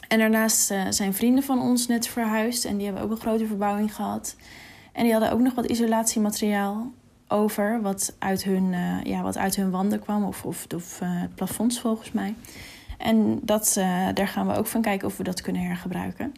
En 0.08 0.20
daarnaast 0.20 0.72
uh, 0.72 0.84
zijn 0.90 1.14
vrienden 1.14 1.44
van 1.44 1.62
ons 1.62 1.88
net 1.88 2.08
verhuisd 2.08 2.66
en 2.66 2.76
die 2.78 2.86
hebben 2.86 3.04
ook 3.04 3.12
een 3.12 3.18
grote 3.18 3.46
verbouwing 3.46 3.96
gehad. 3.96 4.36
En 4.92 5.04
die 5.04 5.12
hadden 5.12 5.32
ook 5.32 5.40
nog 5.40 5.54
wat 5.54 5.66
isolatiemateriaal 5.66 6.92
over, 7.28 7.82
wat 7.82 8.16
uit 8.20 8.44
hun, 8.44 8.74
uh, 8.74 9.04
ja, 9.04 9.22
wat 9.22 9.38
uit 9.38 9.56
hun 9.56 9.72
wanden 9.72 10.00
kwam, 10.00 10.24
of, 10.24 10.46
of, 10.46 10.66
of 10.76 11.02
uh, 11.02 11.24
plafonds 11.36 11.80
volgens 11.80 12.12
mij. 12.12 12.36
En 12.98 13.40
dat, 13.42 13.74
daar 14.14 14.28
gaan 14.28 14.48
we 14.48 14.56
ook 14.56 14.68
van 14.68 14.82
kijken 14.82 15.08
of 15.08 15.18
we 15.18 15.24
dat 15.24 15.42
kunnen 15.42 15.62
hergebruiken. 15.62 16.34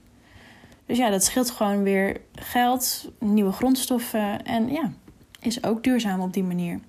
Dus 0.85 0.97
ja, 0.97 1.09
dat 1.09 1.23
scheelt 1.23 1.49
gewoon 1.49 1.83
weer 1.83 2.21
geld, 2.31 3.11
nieuwe 3.19 3.51
grondstoffen 3.51 4.45
en 4.45 4.69
ja, 4.71 4.91
is 5.39 5.63
ook 5.63 5.83
duurzaam 5.83 6.21
op 6.21 6.33
die 6.33 6.43
manier. 6.43 6.79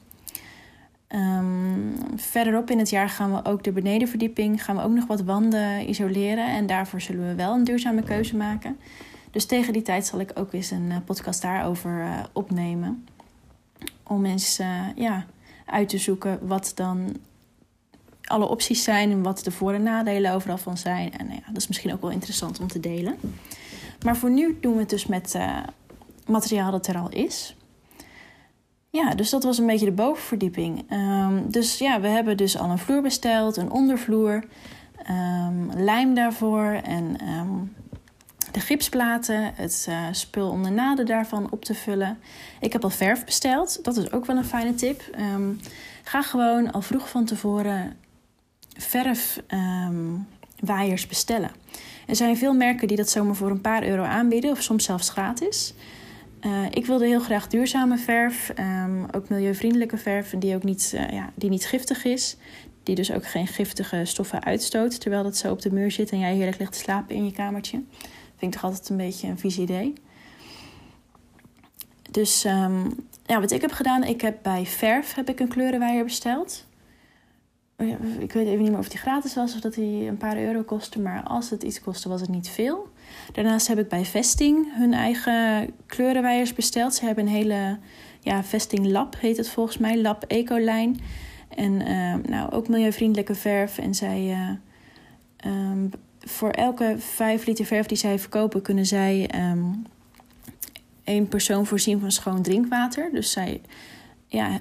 Um, 1.15 1.95
verderop 2.17 2.71
in 2.71 2.79
het 2.79 2.91
jaar 2.91 3.09
gaan 3.09 3.33
we 3.33 3.45
ook 3.45 3.65
de 3.65 3.73
benedenverdieping, 3.73 4.65
gaan 4.65 4.77
we 4.77 4.83
ook 4.83 4.93
nog 4.93 5.07
wat 5.07 5.23
wanden 5.23 5.89
isoleren. 5.89 6.47
En 6.47 6.67
daarvoor 6.67 7.01
zullen 7.01 7.27
we 7.29 7.35
wel 7.35 7.55
een 7.55 7.65
duurzame 7.65 8.03
keuze 8.03 8.37
maken. 8.37 8.77
Dus 9.31 9.47
tegen 9.47 9.73
die 9.73 9.83
tijd 9.83 10.07
zal 10.07 10.21
ik 10.21 10.31
ook 10.35 10.53
eens 10.53 10.71
een 10.71 10.91
uh, 10.91 10.97
podcast 11.05 11.43
daarover 11.43 11.91
uh, 11.91 12.21
opnemen. 12.33 13.07
Om 14.03 14.25
eens 14.25 14.61
uh, 14.61 14.87
ja, 14.97 15.27
uit 15.67 15.89
te 15.89 15.99
zoeken 15.99 16.47
wat 16.47 16.73
dan 16.75 17.17
alle 18.25 18.49
opties 18.49 18.83
zijn 18.83 19.11
en 19.11 19.23
wat 19.23 19.45
de 19.45 19.51
voor- 19.51 19.73
en 19.73 19.83
nadelen 19.83 20.33
overal 20.33 20.59
van 20.59 20.77
zijn. 20.77 21.19
En 21.19 21.27
ja, 21.27 21.43
dat 21.47 21.57
is 21.57 21.69
misschien 21.69 21.93
ook 21.93 22.01
wel 22.01 22.11
interessant 22.11 22.61
om 22.61 22.69
te 22.69 22.81
delen. 22.81 23.17
Maar 24.05 24.17
voor 24.17 24.31
nu 24.31 24.59
doen 24.61 24.75
we 24.75 24.81
het 24.81 24.91
dus 24.91 25.07
met 25.07 25.39
materiaal 26.27 26.71
dat 26.71 26.87
er 26.87 26.99
al 26.99 27.09
is. 27.09 27.57
Ja, 28.95 29.15
dus 29.15 29.31
dat 29.31 29.43
was 29.43 29.59
een 29.59 29.67
beetje 29.67 29.85
de 29.85 29.93
bovenverdieping. 29.93 30.93
Um, 30.93 31.51
dus 31.51 31.79
ja, 31.79 32.01
we 32.01 32.09
hebben 32.09 32.37
dus 32.37 32.59
al 32.59 32.71
een 32.71 32.79
vloer 32.79 33.03
besteld, 33.03 33.57
een 33.57 33.71
ondervloer, 33.71 34.45
um, 35.11 35.71
lijm 35.77 36.15
daarvoor 36.15 36.65
en 36.85 37.29
um, 37.29 37.75
de 38.51 38.61
gipsplaten, 38.61 39.55
het 39.55 39.87
uh, 39.89 40.07
spul 40.11 40.49
om 40.49 40.63
de 40.63 40.71
naden 40.71 41.07
daarvan 41.07 41.51
op 41.51 41.65
te 41.65 41.75
vullen. 41.75 42.19
Ik 42.61 42.73
heb 42.73 42.85
al 42.85 42.91
verf 42.91 43.25
besteld, 43.25 43.85
dat 43.85 43.97
is 43.97 44.13
ook 44.13 44.27
wel 44.27 44.37
een 44.37 44.45
fijne 44.45 44.75
tip. 44.75 45.17
ga 46.05 46.23
gewoon 46.23 46.73
al 46.73 46.83
vroeg 46.83 47.09
van 47.09 47.25
tevoren 47.25 47.97
verf 48.77 49.43
waaiers 50.61 51.07
bestellen. 51.07 51.51
Er 52.07 52.17
zijn 52.17 52.37
veel 52.37 52.55
merken 52.55 52.89
die 52.89 52.97
dat 52.97 53.11
zomaar 53.11 53.35
voor 53.35 53.51
een 53.51 53.61
paar 53.61 53.85
euro 53.85 54.03
aanbieden, 54.03 54.51
of 54.51 54.63
soms 54.63 54.85
zelfs 54.85 55.09
gratis. 55.09 55.75
Uh, 56.47 56.65
ik 56.71 56.87
wilde 56.87 57.07
heel 57.07 57.21
graag 57.21 57.47
duurzame 57.47 57.97
verf, 57.97 58.53
um, 58.59 59.07
ook 59.11 59.29
milieuvriendelijke 59.29 59.97
verf, 59.97 60.35
die 60.39 60.55
ook 60.55 60.63
niet, 60.63 60.93
uh, 60.95 61.11
ja, 61.11 61.33
die 61.35 61.51
niet 61.51 61.67
giftig 61.67 62.05
is. 62.05 62.37
Die 62.83 62.95
dus 62.95 63.13
ook 63.13 63.27
geen 63.27 63.47
giftige 63.47 64.05
stoffen 64.05 64.45
uitstoot, 64.45 65.01
terwijl 65.01 65.23
dat 65.23 65.37
zo 65.37 65.51
op 65.51 65.63
de 65.63 65.73
muur 65.73 65.91
zit 65.91 66.11
en 66.11 66.19
jij 66.19 66.35
heerlijk 66.35 66.59
ligt 66.59 66.73
te 66.73 66.79
slapen 66.79 67.15
in 67.15 67.25
je 67.25 67.33
kamertje. 67.33 67.83
Vind 68.37 68.55
ik 68.55 68.61
toch 68.61 68.65
altijd 68.65 68.89
een 68.89 68.97
beetje 68.97 69.29
een 69.29 69.39
vies 69.39 69.59
idee. 69.59 69.93
Dus 72.11 72.45
um, 72.45 73.09
ja, 73.27 73.41
wat 73.41 73.51
ik 73.51 73.61
heb 73.61 73.73
gedaan, 73.73 74.05
ik 74.05 74.21
heb 74.21 74.39
bij 74.43 74.67
Verf 74.67 75.15
heb 75.15 75.29
ik 75.29 75.41
een 75.41 75.49
kleurenwaaier 75.49 76.05
besteld. 76.05 76.67
Oh 77.77 77.89
ik 78.19 78.33
weet 78.33 78.47
even 78.47 78.63
niet 78.63 78.71
meer 78.71 78.79
of 78.79 78.89
die 78.89 78.99
gratis 78.99 79.35
was 79.35 79.55
of 79.55 79.61
dat 79.61 79.75
die 79.75 80.09
een 80.09 80.17
paar 80.17 80.39
euro 80.39 80.63
kostte. 80.63 81.01
Maar 81.01 81.23
als 81.23 81.51
het 81.51 81.63
iets 81.63 81.81
kostte, 81.81 82.09
was 82.09 82.21
het 82.21 82.31
niet 82.31 82.49
veel. 82.49 82.89
Daarnaast 83.33 83.67
heb 83.67 83.79
ik 83.79 83.89
bij 83.89 84.05
Vesting 84.05 84.77
hun 84.77 84.93
eigen 84.93 85.71
kleurenwaaiers 85.87 86.53
besteld. 86.53 86.95
Ze 86.95 87.05
hebben 87.05 87.27
een 87.27 87.33
hele 87.33 87.79
ja, 88.21 88.45
Vesting 88.45 88.87
Lab, 88.87 89.17
heet 89.21 89.37
het 89.37 89.49
volgens 89.49 89.79
mij. 89.79 90.01
Lab 90.01 90.25
Ecolijn. 90.27 91.01
En 91.49 91.73
uh, 91.73 92.15
nou, 92.15 92.53
ook 92.53 92.69
milieuvriendelijke 92.69 93.35
verf. 93.35 93.79
En 93.79 93.95
zij... 93.95 94.31
Uh, 94.31 94.51
um, 95.53 95.91
voor 96.27 96.51
elke 96.51 96.95
5 96.99 97.47
liter 97.47 97.65
verf 97.65 97.87
die 97.87 97.97
zij 97.97 98.19
verkopen, 98.19 98.63
kunnen 98.63 98.87
zij 98.87 99.31
um, 99.51 99.87
één 101.05 101.29
persoon 101.29 101.67
voorzien 101.67 102.01
van 102.01 102.11
schoon 102.11 102.43
drinkwater. 102.43 103.11
Dus 103.13 103.31
zij 103.31 103.61
ja, 104.27 104.61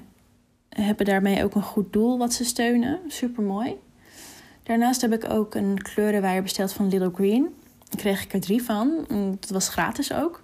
hebben 0.76 1.06
daarmee 1.06 1.44
ook 1.44 1.56
een 1.56 1.62
goed 1.62 1.94
doel 1.94 2.18
wat 2.18 2.34
ze 2.34 2.46
steunen. 2.46 3.00
Super 3.08 3.44
mooi. 3.44 3.76
Daarnaast 4.64 5.02
heb 5.02 5.14
ik 5.14 5.30
ook 5.30 5.56
een 5.56 5.82
kleurenwaaier 5.82 6.42
besteld 6.42 6.74
van 6.74 6.90
Little 6.90 7.12
Green. 7.14 7.56
Daar 7.90 8.02
kreeg 8.02 8.24
ik 8.24 8.34
er 8.34 8.42
drie 8.42 8.64
van. 8.64 9.06
Dat 9.40 9.50
was 9.50 9.70
gratis 9.70 10.14
ook. 10.14 10.44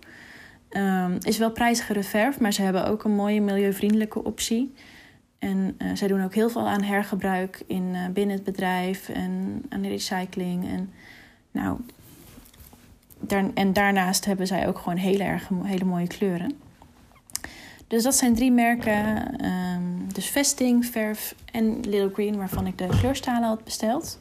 Um, 0.71 1.17
is 1.21 1.38
wel 1.38 1.51
prijzigere 1.51 2.03
verf, 2.03 2.39
maar 2.39 2.53
ze 2.53 2.62
hebben 2.62 2.88
ook 2.88 3.03
een 3.03 3.15
mooie 3.15 3.41
milieuvriendelijke 3.41 4.24
optie. 4.24 4.74
En 5.39 5.75
uh, 5.77 5.91
zij 5.93 6.07
doen 6.07 6.24
ook 6.24 6.33
heel 6.33 6.50
veel 6.50 6.67
aan 6.67 6.83
hergebruik 6.83 7.63
in, 7.67 7.83
uh, 7.93 8.07
binnen 8.13 8.36
het 8.36 8.45
bedrijf 8.45 9.09
en 9.09 9.63
aan 9.69 9.86
recycling. 9.86 10.67
En, 10.67 10.91
nou, 11.51 11.77
daar, 13.19 13.45
en 13.53 13.74
daarnaast 13.74 14.25
hebben 14.25 14.48
zij 14.48 14.67
ook 14.67 14.77
gewoon 14.77 14.98
hele, 14.98 15.24
erg, 15.24 15.50
hele 15.63 15.86
mooie 15.86 16.07
kleuren. 16.07 16.51
Dus 17.89 18.03
dat 18.03 18.15
zijn 18.15 18.36
drie 18.36 18.51
merken. 18.51 19.27
Um, 19.46 20.13
dus 20.13 20.29
Vesting, 20.29 20.86
Verf 20.86 21.36
en 21.51 21.79
Little 21.79 22.10
Green, 22.13 22.38
waarvan 22.38 22.67
ik 22.67 22.77
de 22.77 22.88
kleurstalen 23.00 23.48
had 23.48 23.63
besteld. 23.63 24.19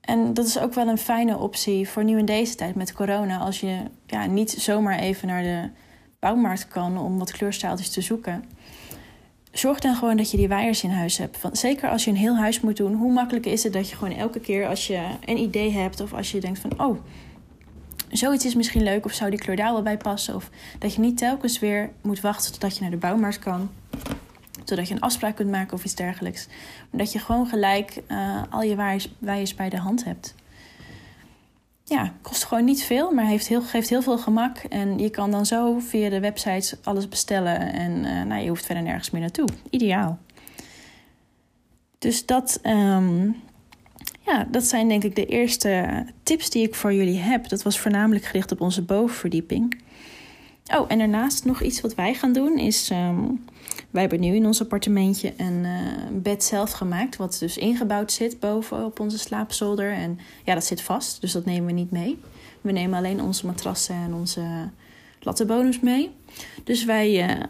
En 0.00 0.34
dat 0.34 0.46
is 0.46 0.58
ook 0.58 0.74
wel 0.74 0.88
een 0.88 0.98
fijne 0.98 1.38
optie 1.38 1.88
voor 1.88 2.04
nu 2.04 2.18
in 2.18 2.24
deze 2.24 2.54
tijd 2.54 2.74
met 2.74 2.92
corona. 2.92 3.38
Als 3.38 3.60
je 3.60 3.76
ja, 4.06 4.26
niet 4.26 4.50
zomaar 4.50 4.98
even 4.98 5.28
naar 5.28 5.42
de 5.42 5.68
bouwmarkt 6.18 6.68
kan 6.68 6.98
om 6.98 7.18
wat 7.18 7.32
kleurstaaltjes 7.32 7.90
te 7.90 8.00
zoeken. 8.00 8.44
Zorg 9.52 9.78
dan 9.78 9.94
gewoon 9.94 10.16
dat 10.16 10.30
je 10.30 10.36
die 10.36 10.48
waaiers 10.48 10.82
in 10.82 10.90
huis 10.90 11.18
hebt. 11.18 11.40
Want 11.40 11.58
zeker 11.58 11.90
als 11.90 12.04
je 12.04 12.10
een 12.10 12.16
heel 12.16 12.36
huis 12.36 12.60
moet 12.60 12.76
doen, 12.76 12.94
hoe 12.94 13.12
makkelijk 13.12 13.46
is 13.46 13.62
het 13.62 13.72
dat 13.72 13.90
je 13.90 13.96
gewoon 13.96 14.16
elke 14.16 14.40
keer 14.40 14.66
als 14.66 14.86
je 14.86 15.06
een 15.24 15.38
idee 15.38 15.72
hebt 15.72 16.00
of 16.00 16.12
als 16.12 16.30
je 16.30 16.40
denkt 16.40 16.58
van 16.58 16.80
oh, 16.80 16.98
zoiets 18.16 18.44
is 18.44 18.54
misschien 18.54 18.82
leuk 18.82 19.04
of 19.04 19.12
zou 19.12 19.30
die 19.30 19.38
kleur 19.38 19.56
daar 19.56 19.72
wel 19.72 19.82
bij 19.82 19.96
passen. 19.96 20.34
Of 20.34 20.50
dat 20.78 20.94
je 20.94 21.00
niet 21.00 21.18
telkens 21.18 21.58
weer 21.58 21.90
moet 22.02 22.20
wachten 22.20 22.52
totdat 22.52 22.74
je 22.74 22.80
naar 22.80 22.90
de 22.90 22.96
bouwmarkt 22.96 23.38
kan. 23.38 23.70
Zodat 24.64 24.88
je 24.88 24.94
een 24.94 25.00
afspraak 25.00 25.36
kunt 25.36 25.50
maken 25.50 25.76
of 25.76 25.84
iets 25.84 25.94
dergelijks. 25.94 26.46
Maar 26.90 27.00
dat 27.00 27.12
je 27.12 27.18
gewoon 27.18 27.46
gelijk 27.46 28.02
uh, 28.08 28.42
al 28.50 28.62
je 28.62 28.76
waaiers, 29.18 29.54
bij 29.54 29.68
de 29.68 29.78
hand 29.78 30.04
hebt. 30.04 30.34
Ja, 31.84 32.12
kost 32.22 32.44
gewoon 32.44 32.64
niet 32.64 32.82
veel, 32.82 33.10
maar 33.10 33.24
heeft 33.24 33.48
heel, 33.48 33.62
geeft 33.62 33.88
heel 33.88 34.02
veel 34.02 34.18
gemak. 34.18 34.58
En 34.58 34.98
je 34.98 35.10
kan 35.10 35.30
dan 35.30 35.46
zo 35.46 35.78
via 35.78 36.08
de 36.08 36.20
websites 36.20 36.76
alles 36.82 37.08
bestellen. 37.08 37.72
En 37.72 38.04
uh, 38.04 38.22
nou, 38.22 38.42
je 38.42 38.48
hoeft 38.48 38.66
verder 38.66 38.84
nergens 38.84 39.10
meer 39.10 39.20
naartoe. 39.20 39.48
Ideaal. 39.70 40.18
Dus 41.98 42.26
dat, 42.26 42.60
um, 42.62 43.42
ja, 44.26 44.46
dat 44.50 44.64
zijn 44.64 44.88
denk 44.88 45.04
ik 45.04 45.16
de 45.16 45.26
eerste 45.26 46.04
tips 46.22 46.50
die 46.50 46.66
ik 46.66 46.74
voor 46.74 46.92
jullie 46.92 47.18
heb. 47.18 47.48
Dat 47.48 47.62
was 47.62 47.78
voornamelijk 47.78 48.24
gericht 48.24 48.52
op 48.52 48.60
onze 48.60 48.82
bovenverdieping. 48.82 49.82
Oh, 50.76 50.84
en 50.88 50.98
daarnaast 50.98 51.44
nog 51.44 51.62
iets 51.62 51.80
wat 51.80 51.94
wij 51.94 52.14
gaan 52.14 52.32
doen 52.32 52.58
is... 52.58 52.90
Um, 52.90 53.44
wij 53.90 54.02
hebben 54.02 54.20
nu 54.20 54.34
in 54.34 54.46
ons 54.46 54.60
appartementje 54.60 55.32
een 55.36 55.64
uh, 55.64 55.70
bed 56.12 56.44
zelf 56.44 56.72
gemaakt... 56.72 57.16
wat 57.16 57.36
dus 57.40 57.56
ingebouwd 57.56 58.12
zit 58.12 58.40
boven 58.40 58.84
op 58.84 59.00
onze 59.00 59.18
slaapzolder. 59.18 59.92
En 59.92 60.18
ja, 60.44 60.54
dat 60.54 60.64
zit 60.64 60.80
vast, 60.80 61.20
dus 61.20 61.32
dat 61.32 61.44
nemen 61.44 61.66
we 61.66 61.72
niet 61.72 61.90
mee. 61.90 62.18
We 62.60 62.72
nemen 62.72 62.98
alleen 62.98 63.22
onze 63.22 63.46
matrassen 63.46 63.94
en 63.94 64.14
onze 64.14 64.70
lattenbodems 65.20 65.80
mee. 65.80 66.10
Dus 66.64 66.84
wij 66.84 67.28
uh, 67.28 67.42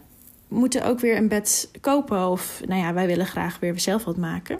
moeten 0.55 0.85
ook 0.85 1.01
weer 1.01 1.17
een 1.17 1.29
bed 1.29 1.71
kopen. 1.81 2.29
Of 2.29 2.61
nou 2.67 2.81
ja, 2.81 2.93
wij 2.93 3.07
willen 3.07 3.27
graag 3.27 3.59
weer 3.59 3.81
zelf 3.81 4.05
wat 4.05 4.17
maken. 4.17 4.59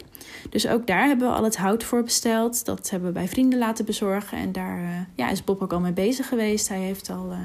Dus 0.49 0.67
ook 0.67 0.87
daar 0.87 1.07
hebben 1.07 1.27
we 1.27 1.33
al 1.33 1.43
het 1.43 1.57
hout 1.57 1.83
voor 1.83 2.03
besteld. 2.03 2.65
Dat 2.65 2.89
hebben 2.89 3.09
we 3.09 3.19
bij 3.19 3.27
vrienden 3.27 3.59
laten 3.59 3.85
bezorgen. 3.85 4.37
En 4.37 4.51
daar 4.51 4.79
uh, 4.79 4.89
ja, 5.15 5.29
is 5.29 5.43
Bob 5.43 5.61
ook 5.61 5.73
al 5.73 5.79
mee 5.79 5.91
bezig 5.91 6.27
geweest. 6.27 6.67
Hij 6.67 6.79
heeft 6.79 7.09
al 7.09 7.31
uh, 7.31 7.37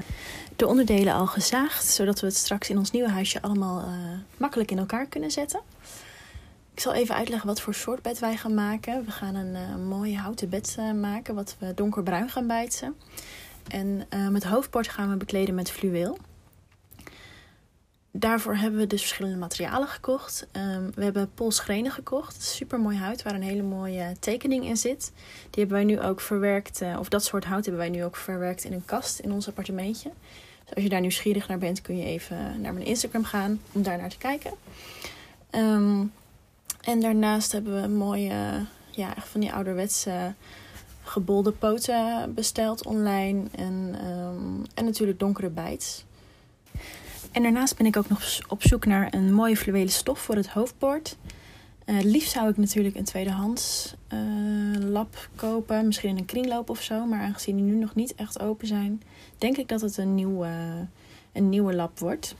de 0.55 0.67
onderdelen 0.67 1.13
al 1.13 1.27
gezaagd. 1.27 1.85
Zodat 1.85 2.19
we 2.19 2.27
het 2.27 2.35
straks 2.35 2.69
in 2.69 2.77
ons 2.77 2.91
nieuwe 2.91 3.09
huisje 3.09 3.41
allemaal 3.41 3.79
uh, 3.79 3.87
makkelijk 4.37 4.71
in 4.71 4.77
elkaar 4.77 5.05
kunnen 5.05 5.31
zetten. 5.31 5.59
Ik 6.73 6.79
zal 6.79 6.93
even 6.93 7.15
uitleggen 7.15 7.47
wat 7.47 7.61
voor 7.61 7.73
soort 7.73 8.01
bed 8.01 8.19
wij 8.19 8.37
gaan 8.37 8.53
maken. 8.53 9.05
We 9.05 9.11
gaan 9.11 9.35
een 9.35 9.87
mooi 9.87 10.17
houten 10.17 10.49
bed 10.49 10.77
maken, 11.01 11.35
wat 11.35 11.55
we 11.59 11.73
donkerbruin 11.73 12.29
gaan 12.29 12.47
bijten. 12.47 12.95
En 13.67 14.07
met 14.31 14.43
hoofdbord 14.43 14.87
gaan 14.87 15.09
we 15.09 15.15
bekleden 15.15 15.55
met 15.55 15.71
fluweel. 15.71 16.17
Daarvoor 18.13 18.55
hebben 18.55 18.79
we 18.79 18.87
dus 18.87 19.01
verschillende 19.01 19.37
materialen 19.37 19.87
gekocht. 19.87 20.47
Um, 20.51 20.91
we 20.95 21.03
hebben 21.03 21.31
polsgrenen 21.33 21.91
gekocht. 21.91 22.43
Super 22.43 22.79
mooi 22.79 22.97
hout 22.97 23.23
waar 23.23 23.35
een 23.35 23.41
hele 23.41 23.61
mooie 23.61 24.15
tekening 24.19 24.65
in 24.65 24.77
zit. 24.77 25.11
Die 25.49 25.59
hebben 25.59 25.77
wij 25.77 25.83
nu 25.85 26.01
ook 26.01 26.21
verwerkt, 26.21 26.81
uh, 26.81 26.99
of 26.99 27.09
dat 27.09 27.23
soort 27.23 27.45
hout 27.45 27.65
hebben 27.65 27.81
wij 27.83 27.89
nu 27.91 28.03
ook 28.03 28.15
verwerkt 28.15 28.63
in 28.63 28.73
een 28.73 28.85
kast 28.85 29.19
in 29.19 29.31
ons 29.31 29.47
appartementje. 29.47 30.11
Dus 30.63 30.75
als 30.75 30.83
je 30.83 30.89
daar 30.89 31.01
nieuwsgierig 31.01 31.47
naar 31.47 31.57
bent, 31.57 31.81
kun 31.81 31.97
je 31.97 32.05
even 32.05 32.61
naar 32.61 32.73
mijn 32.73 32.85
Instagram 32.85 33.23
gaan 33.23 33.61
om 33.71 33.83
daar 33.83 33.97
naar 33.97 34.09
te 34.09 34.17
kijken. 34.17 34.51
Um, 35.51 36.11
en 36.81 36.99
daarnaast 36.99 37.51
hebben 37.51 37.81
we 37.81 37.87
mooie, 37.87 38.65
ja, 38.89 39.13
van 39.17 39.41
die 39.41 39.53
ouderwetse 39.53 40.33
gebolde 41.03 41.51
poten 41.51 42.33
besteld 42.33 42.85
online. 42.85 43.43
En, 43.55 43.95
um, 44.05 44.63
en 44.73 44.85
natuurlijk 44.85 45.19
donkere 45.19 45.49
bijts. 45.49 46.03
En 47.31 47.43
daarnaast 47.43 47.77
ben 47.77 47.85
ik 47.85 47.97
ook 47.97 48.09
nog 48.09 48.39
op 48.47 48.63
zoek 48.63 48.85
naar 48.85 49.13
een 49.13 49.33
mooie 49.33 49.57
fluwelen 49.57 49.91
stof 49.91 50.19
voor 50.19 50.35
het 50.35 50.47
hoofdbord. 50.47 51.17
Uh, 51.85 52.01
liefst 52.01 52.31
zou 52.31 52.49
ik 52.49 52.57
natuurlijk 52.57 52.95
een 52.95 53.03
tweedehands 53.03 53.95
uh, 54.13 54.19
lap 54.89 55.29
kopen. 55.35 55.85
Misschien 55.85 56.09
in 56.09 56.17
een 56.17 56.25
kringloop 56.25 56.69
of 56.69 56.81
zo. 56.81 57.05
Maar 57.05 57.21
aangezien 57.21 57.55
die 57.55 57.65
nu 57.65 57.75
nog 57.75 57.95
niet 57.95 58.15
echt 58.15 58.39
open 58.39 58.67
zijn, 58.67 59.01
denk 59.37 59.57
ik 59.57 59.67
dat 59.67 59.81
het 59.81 59.97
een 59.97 60.15
nieuwe, 60.15 60.49
een 61.31 61.49
nieuwe 61.49 61.73
lap 61.73 61.99
wordt. 61.99 62.35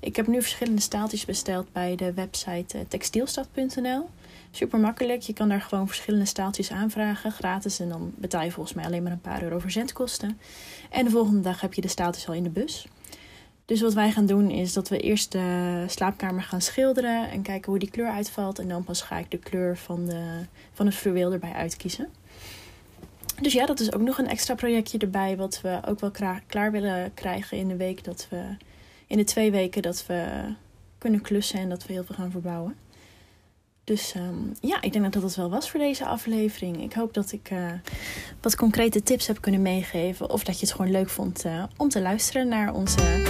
Ik 0.00 0.16
heb 0.16 0.26
nu 0.26 0.42
verschillende 0.42 0.80
staaltjes 0.80 1.24
besteld 1.24 1.72
bij 1.72 1.96
de 1.96 2.12
website 2.12 2.84
textielstad.nl. 2.88 4.08
Super 4.50 4.78
makkelijk. 4.78 5.20
Je 5.22 5.32
kan 5.32 5.48
daar 5.48 5.60
gewoon 5.60 5.86
verschillende 5.86 6.26
staaltjes 6.26 6.70
aanvragen, 6.70 7.32
gratis. 7.32 7.80
En 7.80 7.88
dan 7.88 8.12
betaal 8.16 8.42
je 8.42 8.50
volgens 8.50 8.74
mij 8.74 8.84
alleen 8.84 9.02
maar 9.02 9.12
een 9.12 9.20
paar 9.20 9.42
euro 9.42 9.58
verzendkosten. 9.58 10.38
En 10.90 11.04
de 11.04 11.10
volgende 11.10 11.40
dag 11.40 11.60
heb 11.60 11.74
je 11.74 11.80
de 11.80 11.88
staaltjes 11.88 12.28
al 12.28 12.34
in 12.34 12.42
de 12.42 12.50
bus. 12.50 12.86
Dus 13.66 13.80
wat 13.80 13.94
wij 13.94 14.10
gaan 14.10 14.26
doen 14.26 14.50
is 14.50 14.72
dat 14.72 14.88
we 14.88 14.98
eerst 14.98 15.32
de 15.32 15.84
slaapkamer 15.86 16.42
gaan 16.42 16.60
schilderen 16.60 17.30
en 17.30 17.42
kijken 17.42 17.70
hoe 17.70 17.78
die 17.78 17.90
kleur 17.90 18.10
uitvalt. 18.10 18.58
En 18.58 18.68
dan 18.68 18.84
pas 18.84 19.02
ga 19.02 19.18
ik 19.18 19.30
de 19.30 19.38
kleur 19.38 19.76
van, 19.76 20.06
de, 20.06 20.44
van 20.72 20.86
het 20.86 20.94
fluweel 20.94 21.32
erbij 21.32 21.52
uitkiezen. 21.52 22.08
Dus 23.40 23.52
ja, 23.52 23.66
dat 23.66 23.80
is 23.80 23.92
ook 23.92 24.00
nog 24.00 24.18
een 24.18 24.28
extra 24.28 24.54
projectje 24.54 24.98
erbij, 24.98 25.36
wat 25.36 25.60
we 25.60 25.80
ook 25.86 26.00
wel 26.00 26.10
klaar 26.46 26.72
willen 26.72 27.14
krijgen 27.14 27.58
in 27.58 27.68
de 27.68 27.76
week 27.76 28.04
dat 28.04 28.26
we, 28.30 28.56
in 29.06 29.16
de 29.16 29.24
twee 29.24 29.50
weken 29.50 29.82
dat 29.82 30.06
we 30.06 30.44
kunnen 30.98 31.20
klussen 31.20 31.58
en 31.58 31.68
dat 31.68 31.86
we 31.86 31.92
heel 31.92 32.04
veel 32.04 32.14
gaan 32.14 32.30
verbouwen. 32.30 32.76
Dus 33.84 34.14
um, 34.14 34.52
ja, 34.60 34.82
ik 34.82 34.92
denk 34.92 35.04
dat 35.04 35.12
dat 35.12 35.22
het 35.22 35.34
wel 35.34 35.50
was 35.50 35.70
voor 35.70 35.80
deze 35.80 36.04
aflevering. 36.04 36.82
Ik 36.82 36.92
hoop 36.92 37.14
dat 37.14 37.32
ik 37.32 37.50
uh, 37.50 37.72
wat 38.40 38.56
concrete 38.56 39.02
tips 39.02 39.26
heb 39.26 39.40
kunnen 39.40 39.62
meegeven. 39.62 40.30
Of 40.30 40.44
dat 40.44 40.60
je 40.60 40.66
het 40.66 40.74
gewoon 40.74 40.90
leuk 40.90 41.08
vond 41.08 41.44
uh, 41.44 41.64
om 41.76 41.88
te 41.88 42.00
luisteren 42.00 42.48
naar 42.48 42.74
onze 42.74 43.22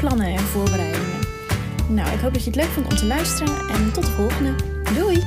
plannen 0.00 0.26
en 0.26 0.40
voorbereidingen. 0.40 1.18
Nou, 1.88 2.10
ik 2.10 2.20
hoop 2.20 2.32
dat 2.32 2.44
je 2.44 2.50
het 2.50 2.58
leuk 2.58 2.68
vond 2.68 2.86
om 2.86 2.96
te 2.96 3.06
luisteren. 3.06 3.68
En 3.68 3.92
tot 3.92 4.04
de 4.04 4.10
volgende. 4.10 4.54
Doei! 4.98 5.22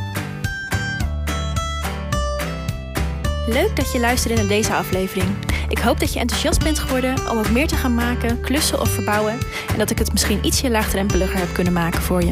Leuk 3.47 3.75
dat 3.75 3.91
je 3.91 3.99
luisterde 3.99 4.35
naar 4.35 4.47
deze 4.47 4.73
aflevering. 4.73 5.29
Ik 5.69 5.77
hoop 5.77 5.99
dat 5.99 6.13
je 6.13 6.19
enthousiast 6.19 6.63
bent 6.63 6.79
geworden 6.79 7.29
om 7.31 7.37
ook 7.37 7.49
meer 7.49 7.67
te 7.67 7.75
gaan 7.75 7.95
maken, 7.95 8.41
klussen 8.41 8.81
of 8.81 8.89
verbouwen. 8.89 9.37
En 9.71 9.77
dat 9.77 9.89
ik 9.89 9.97
het 9.97 10.11
misschien 10.11 10.45
ietsje 10.45 10.69
laagdrempeliger 10.69 11.37
heb 11.37 11.53
kunnen 11.53 11.73
maken 11.73 12.01
voor 12.01 12.23
je. 12.23 12.31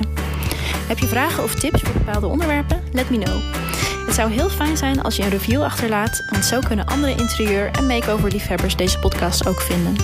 Heb 0.87 0.99
je 0.99 1.07
vragen 1.07 1.43
of 1.43 1.55
tips 1.55 1.81
voor 1.81 1.93
bepaalde 1.93 2.27
onderwerpen? 2.27 2.81
Let 2.91 3.09
me 3.09 3.17
know. 3.17 3.41
Het 4.05 4.15
zou 4.15 4.31
heel 4.31 4.49
fijn 4.49 4.77
zijn 4.77 5.01
als 5.01 5.15
je 5.15 5.23
een 5.23 5.29
review 5.29 5.61
achterlaat, 5.61 6.23
want 6.29 6.45
zo 6.45 6.59
kunnen 6.59 6.85
andere 6.85 7.15
interieur- 7.15 7.71
en 7.71 7.87
makeover-liefhebbers 7.87 8.75
deze 8.75 8.99
podcast 8.99 9.47
ook 9.47 9.61
vinden. 9.61 9.95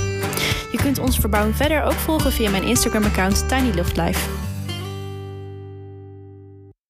Je 0.78 0.84
kunt 0.84 1.00
onze 1.00 1.20
verbouwing 1.20 1.56
verder 1.56 1.84
ook 1.84 1.94
volgen 1.94 2.32
via 2.32 2.50
mijn 2.50 2.64
Instagram-account 2.64 3.50
Tiny 3.50 3.72
Life. 3.96 4.37